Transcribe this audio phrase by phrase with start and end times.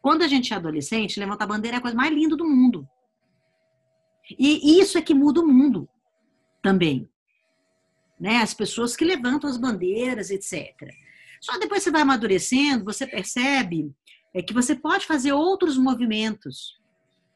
[0.00, 2.88] Quando a gente é adolescente, levantar bandeira é a coisa mais linda do mundo.
[4.38, 5.88] E isso é que muda o mundo
[6.62, 7.08] também.
[8.18, 8.38] Né?
[8.38, 10.74] As pessoas que levantam as bandeiras, etc.
[11.40, 13.92] Só depois você vai amadurecendo, você percebe
[14.34, 16.78] é, que você pode fazer outros movimentos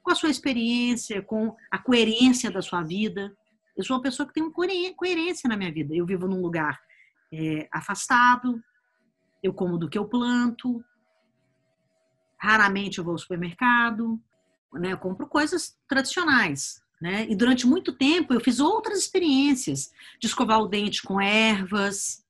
[0.03, 3.35] com a sua experiência, com a coerência da sua vida.
[3.76, 5.94] Eu sou uma pessoa que tem uma coerência na minha vida.
[5.94, 6.79] Eu vivo num lugar
[7.32, 8.62] é, afastado,
[9.43, 10.85] eu como do que eu planto,
[12.44, 14.21] raramente eu vou ao supermercado,
[14.72, 14.93] né?
[14.93, 17.26] Eu compro coisas tradicionais, né?
[17.29, 19.90] E durante muito tempo eu fiz outras experiências
[20.21, 22.22] de escovar o dente com ervas,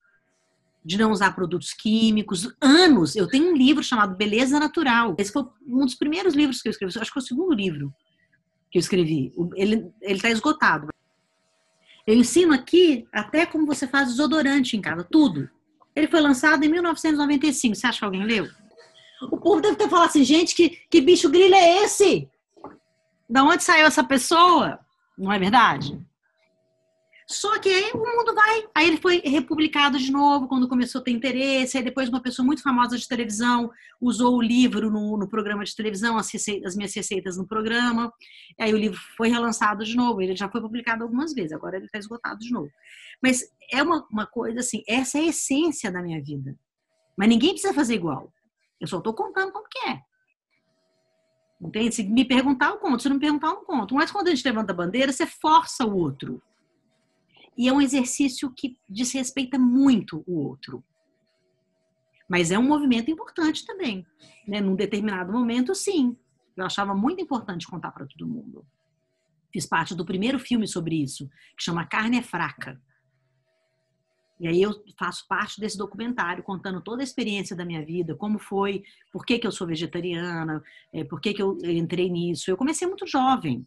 [0.84, 2.54] de não usar produtos químicos.
[2.60, 5.16] Anos, eu tenho um livro chamado Beleza Natural.
[5.18, 7.92] Esse foi um dos primeiros livros que eu escrevi, acho que foi o segundo livro
[8.70, 9.32] que eu escrevi.
[9.56, 10.88] Ele está esgotado.
[12.06, 15.48] Eu ensino aqui até como você faz desodorante em casa, tudo.
[15.96, 17.74] Ele foi lançado em 1995.
[17.74, 18.48] Você acha que alguém leu?
[19.30, 22.28] O povo deve ter falado assim, gente, que, que bicho grilo é esse?
[23.28, 24.78] Da onde saiu essa pessoa?
[25.16, 25.98] Não é verdade?
[27.26, 28.64] Só que aí o mundo vai.
[28.74, 31.78] Aí ele foi republicado de novo quando começou a ter interesse.
[31.78, 35.74] Aí depois uma pessoa muito famosa de televisão usou o livro no, no programa de
[35.74, 38.12] televisão, as, receitas, as, minhas receitas no programa.
[38.60, 40.20] Aí o livro foi relançado de novo.
[40.20, 42.70] Ele já foi publicado algumas vezes, agora ele está esgotado de novo.
[43.22, 46.54] Mas é uma, uma coisa assim, essa é a essência da minha vida.
[47.16, 48.30] Mas ninguém precisa fazer igual.
[48.80, 50.02] Eu só estou contando como que é.
[51.60, 51.94] Entende?
[51.94, 53.02] Se me perguntar, eu conto.
[53.02, 53.94] Se não me perguntar, eu não conto.
[53.94, 56.42] Mas quando a gente levanta a bandeira, você força o outro.
[57.56, 60.84] E é um exercício que desrespeita muito o outro.
[62.28, 64.04] Mas é um movimento importante também.
[64.46, 64.60] Né?
[64.60, 66.16] Num determinado momento, sim.
[66.56, 68.66] Eu achava muito importante contar para todo mundo.
[69.52, 72.80] Fiz parte do primeiro filme sobre isso, que chama Carne é Fraca.
[74.38, 78.38] E aí eu faço parte desse documentário, contando toda a experiência da minha vida, como
[78.38, 78.82] foi,
[79.12, 80.62] por que, que eu sou vegetariana,
[80.92, 82.50] é, por que, que eu entrei nisso.
[82.50, 83.66] Eu comecei muito jovem,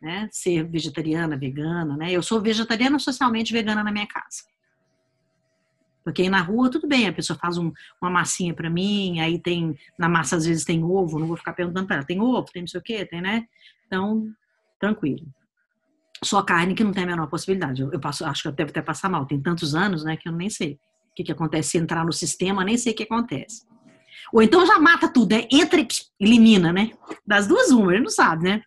[0.00, 0.28] né?
[0.30, 2.12] Ser vegetariana, vegana, né?
[2.12, 4.44] Eu sou vegetariana socialmente vegana na minha casa.
[6.04, 9.38] Porque aí na rua, tudo bem, a pessoa faz um, uma massinha para mim, aí
[9.38, 12.46] tem, na massa às vezes tem ovo, não vou ficar perguntando para ela, tem ovo,
[12.52, 13.46] tem não sei o quê, tem, né?
[13.86, 14.28] Então,
[14.78, 15.26] tranquilo
[16.24, 17.82] só carne que não tem a menor possibilidade.
[17.82, 19.26] Eu, eu passo, acho que eu devo até passar mal.
[19.26, 20.78] Tem tantos anos, né, que eu nem sei o
[21.14, 23.66] que, que acontece se entrar no sistema, nem sei o que acontece.
[24.32, 25.46] Ou então já mata tudo, né?
[25.50, 25.86] Entra e
[26.18, 26.90] elimina, né?
[27.26, 28.62] Das duas, uma, ele não sabe, né?